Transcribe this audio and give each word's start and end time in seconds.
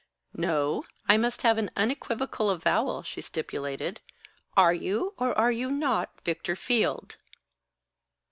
"No; 0.33 0.83
I 1.07 1.15
must 1.17 1.43
have 1.43 1.59
an 1.59 1.69
unequivocal 1.77 2.49
avowal," 2.49 3.03
she 3.03 3.21
stipulated. 3.21 4.01
"Are 4.57 4.73
you 4.73 5.13
or 5.19 5.37
are 5.37 5.51
you 5.51 5.69
not 5.69 6.09
Victor 6.25 6.55
Field?" 6.55 7.17